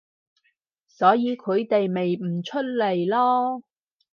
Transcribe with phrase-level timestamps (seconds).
[0.87, 3.61] 所以佢哋咪唔出嚟囉